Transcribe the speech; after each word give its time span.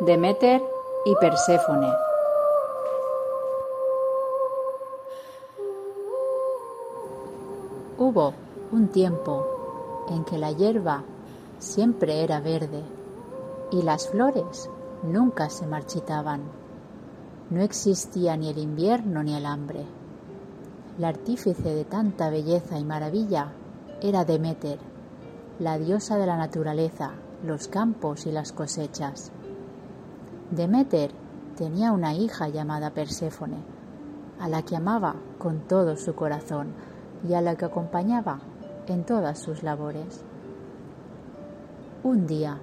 Deméter 0.00 0.62
y 1.06 1.14
Perséfone. 1.14 1.90
Hubo 7.96 8.34
un 8.72 8.88
tiempo 8.88 10.04
en 10.10 10.24
que 10.24 10.36
la 10.36 10.52
hierba 10.52 11.02
siempre 11.58 12.22
era 12.22 12.40
verde 12.40 12.82
y 13.70 13.80
las 13.80 14.10
flores 14.10 14.68
nunca 15.02 15.48
se 15.48 15.66
marchitaban. 15.66 16.42
No 17.48 17.62
existía 17.62 18.36
ni 18.36 18.50
el 18.50 18.58
invierno 18.58 19.22
ni 19.22 19.34
el 19.34 19.46
hambre. 19.46 19.86
La 20.98 21.08
artífice 21.08 21.74
de 21.74 21.86
tanta 21.86 22.28
belleza 22.28 22.78
y 22.78 22.84
maravilla 22.84 23.52
era 24.02 24.26
Deméter, 24.26 24.78
la 25.58 25.78
diosa 25.78 26.18
de 26.18 26.26
la 26.26 26.36
naturaleza, 26.36 27.12
los 27.42 27.66
campos 27.68 28.26
y 28.26 28.30
las 28.32 28.52
cosechas. 28.52 29.32
Deméter 30.50 31.10
tenía 31.56 31.90
una 31.90 32.14
hija 32.14 32.48
llamada 32.48 32.90
Perséfone, 32.90 33.56
a 34.38 34.48
la 34.48 34.62
que 34.62 34.76
amaba 34.76 35.16
con 35.38 35.60
todo 35.66 35.96
su 35.96 36.14
corazón 36.14 36.68
y 37.28 37.34
a 37.34 37.40
la 37.40 37.56
que 37.56 37.64
acompañaba 37.64 38.38
en 38.86 39.04
todas 39.04 39.40
sus 39.40 39.64
labores. 39.64 40.24
Un 42.04 42.28
día, 42.28 42.60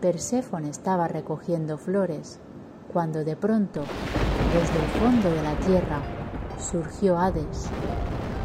Perséfone 0.00 0.70
estaba 0.70 1.06
recogiendo 1.06 1.78
flores 1.78 2.40
cuando 2.92 3.22
de 3.22 3.36
pronto, 3.36 3.82
desde 4.52 4.78
el 4.80 4.90
fondo 5.00 5.30
de 5.30 5.42
la 5.42 5.54
tierra, 5.60 6.02
surgió 6.58 7.16
Hades, 7.16 7.70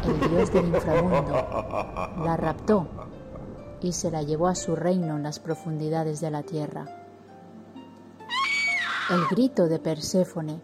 el 0.04 0.30
dios 0.30 0.52
del 0.52 0.68
inframundo, 0.68 1.32
la 2.24 2.36
raptó 2.36 2.86
y 3.80 3.92
se 3.92 4.12
la 4.12 4.22
llevó 4.22 4.46
a 4.46 4.54
su 4.54 4.76
reino 4.76 5.16
en 5.16 5.24
las 5.24 5.40
profundidades 5.40 6.20
de 6.20 6.30
la 6.30 6.44
tierra. 6.44 7.05
El 9.08 9.24
grito 9.28 9.68
de 9.68 9.78
Perséfone 9.78 10.60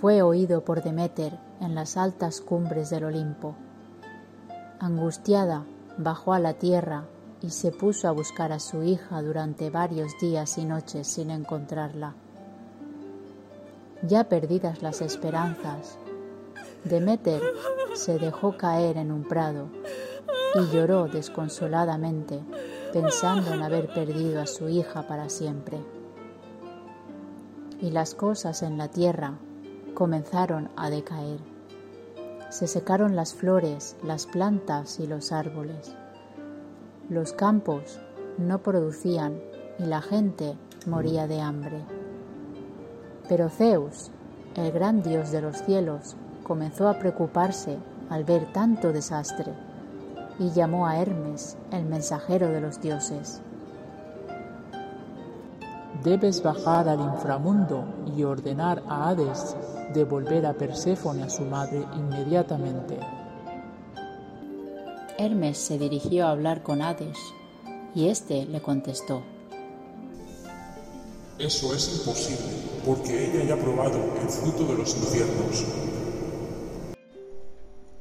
fue 0.00 0.20
oído 0.20 0.64
por 0.64 0.82
Deméter 0.82 1.38
en 1.60 1.76
las 1.76 1.96
altas 1.96 2.40
cumbres 2.40 2.90
del 2.90 3.04
Olimpo. 3.04 3.54
Angustiada, 4.80 5.64
bajó 5.96 6.32
a 6.32 6.40
la 6.40 6.54
tierra 6.54 7.04
y 7.40 7.50
se 7.50 7.70
puso 7.70 8.08
a 8.08 8.10
buscar 8.10 8.50
a 8.50 8.58
su 8.58 8.82
hija 8.82 9.22
durante 9.22 9.70
varios 9.70 10.10
días 10.20 10.58
y 10.58 10.64
noches 10.64 11.06
sin 11.06 11.30
encontrarla. 11.30 12.14
Ya 14.02 14.24
perdidas 14.24 14.82
las 14.82 15.00
esperanzas, 15.00 15.98
Deméter 16.82 17.42
se 17.94 18.18
dejó 18.18 18.56
caer 18.56 18.96
en 18.96 19.12
un 19.12 19.22
prado 19.22 19.68
y 20.56 20.74
lloró 20.74 21.06
desconsoladamente 21.06 22.40
pensando 22.92 23.54
en 23.54 23.62
haber 23.62 23.86
perdido 23.94 24.40
a 24.40 24.46
su 24.46 24.68
hija 24.68 25.06
para 25.06 25.28
siempre 25.28 25.78
y 27.80 27.90
las 27.90 28.14
cosas 28.14 28.62
en 28.62 28.78
la 28.78 28.88
tierra 28.88 29.38
comenzaron 29.94 30.70
a 30.76 30.90
decaer. 30.90 31.40
Se 32.50 32.66
secaron 32.66 33.16
las 33.16 33.34
flores, 33.34 33.96
las 34.02 34.26
plantas 34.26 35.00
y 35.00 35.06
los 35.06 35.32
árboles. 35.32 35.94
Los 37.08 37.32
campos 37.32 38.00
no 38.38 38.62
producían 38.62 39.40
y 39.78 39.84
la 39.84 40.00
gente 40.00 40.56
moría 40.86 41.26
de 41.26 41.40
hambre. 41.40 41.84
Pero 43.28 43.48
Zeus, 43.48 44.10
el 44.54 44.70
gran 44.72 45.02
dios 45.02 45.30
de 45.32 45.42
los 45.42 45.58
cielos, 45.58 46.16
comenzó 46.44 46.88
a 46.88 46.98
preocuparse 46.98 47.78
al 48.08 48.24
ver 48.24 48.52
tanto 48.52 48.92
desastre 48.92 49.52
y 50.38 50.50
llamó 50.50 50.86
a 50.86 50.98
Hermes, 50.98 51.56
el 51.72 51.84
mensajero 51.86 52.48
de 52.48 52.60
los 52.60 52.80
dioses. 52.80 53.40
Debes 56.02 56.42
bajar 56.42 56.88
al 56.88 57.00
inframundo 57.00 57.84
y 58.16 58.22
ordenar 58.22 58.82
a 58.88 59.08
Hades 59.08 59.56
devolver 59.94 60.46
a 60.46 60.52
Perséfone 60.52 61.22
a 61.22 61.30
su 61.30 61.42
madre 61.42 61.84
inmediatamente. 61.94 62.98
Hermes 65.18 65.58
se 65.58 65.78
dirigió 65.78 66.26
a 66.26 66.30
hablar 66.30 66.62
con 66.62 66.82
Hades 66.82 67.18
y 67.94 68.08
éste 68.08 68.44
le 68.44 68.60
contestó. 68.60 69.22
Eso 71.38 71.74
es 71.74 71.98
imposible, 71.98 72.52
porque 72.84 73.30
ella 73.30 73.44
ya 73.44 73.54
ha 73.54 73.58
probado 73.58 73.98
el 74.20 74.28
fruto 74.28 74.64
de 74.64 74.78
los 74.78 74.96
infiernos. 74.96 75.64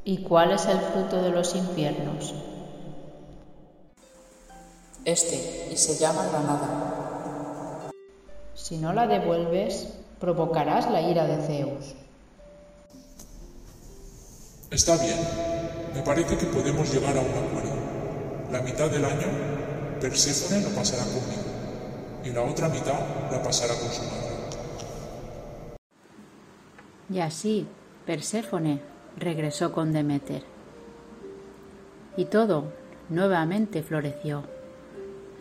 ¿Y 0.04 0.18
cuál 0.24 0.52
es 0.52 0.66
el 0.66 0.78
fruto 0.78 1.22
de 1.22 1.32
los 1.32 1.56
infiernos? 1.56 2.34
Este, 5.04 5.70
y 5.72 5.78
se 5.78 5.96
llama 5.96 6.26
granada. 6.28 7.05
Si 8.66 8.78
no 8.78 8.94
la 8.94 9.06
devuelves, 9.06 9.94
provocarás 10.20 10.90
la 10.90 11.00
ira 11.00 11.28
de 11.28 11.38
Zeus. 11.46 11.94
Está 14.72 14.98
bien. 14.98 15.20
Me 15.94 16.02
parece 16.02 16.36
que 16.36 16.48
podemos 16.48 16.92
llegar 16.92 17.16
a 17.16 17.20
un 17.20 17.30
acuerdo. 17.30 17.76
La 18.52 18.62
mitad 18.64 18.90
del 18.90 19.06
año, 19.06 19.28
Perséfone 20.02 20.64
la 20.64 20.70
pasará 20.70 21.04
conmigo. 21.04 21.44
Y 22.24 22.32
la 22.32 22.42
otra 22.42 22.68
mitad 22.70 23.00
la 23.32 23.44
pasará 23.44 23.76
con 23.76 23.90
su 23.92 24.02
madre. 24.02 25.76
Y 27.12 27.20
así, 27.20 27.68
Perséfone 28.08 28.82
regresó 29.16 29.72
con 29.74 29.94
Deméter. 29.94 30.42
Y 32.18 32.26
todo 32.26 32.74
nuevamente 33.10 33.84
floreció. 33.84 34.42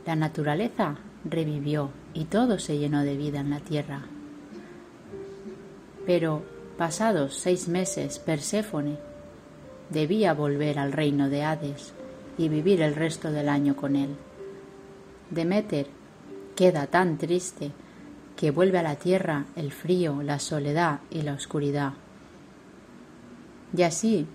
La 0.05 0.15
naturaleza 0.15 0.99
revivió 1.25 2.04
y 2.15 2.25
todo 2.25 2.59
se 2.59 2.79
llenó 2.79 3.03
de 3.03 3.17
vida 3.17 3.41
en 3.41 3.51
la 3.51 3.61
tierra. 3.61 4.03
Pero, 6.07 6.43
pasados 6.79 7.35
seis 7.35 7.69
meses, 7.69 8.19
Perséfone 8.19 8.99
debía 9.91 10.33
volver 10.33 10.79
al 10.79 10.93
reino 10.93 11.29
de 11.29 11.43
Hades 11.43 11.93
y 12.39 12.49
vivir 12.49 12.81
el 12.83 12.95
resto 12.95 13.31
del 13.31 13.49
año 13.49 13.77
con 13.77 13.97
él. 13.97 14.17
Deméter 15.31 15.89
queda 16.57 16.87
tan 16.87 17.19
triste 17.19 17.73
que 18.37 18.51
vuelve 18.51 18.79
a 18.79 18.83
la 18.83 18.97
tierra 18.97 19.47
el 19.57 19.73
frío, 19.73 20.23
la 20.23 20.39
soledad 20.39 21.01
y 21.11 21.23
la 21.23 21.35
oscuridad. 21.35 21.95
Y 23.77 23.83
así 23.83 24.27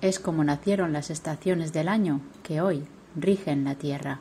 es 0.00 0.18
como 0.18 0.44
nacieron 0.44 0.92
las 0.92 1.10
estaciones 1.10 1.72
del 1.72 1.88
año 1.88 2.20
que 2.42 2.60
hoy 2.60 2.84
rigen 3.14 3.64
la 3.64 3.74
tierra. 3.74 4.20